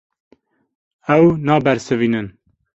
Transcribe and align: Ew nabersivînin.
Ew 1.15 1.25
nabersivînin. 1.45 2.27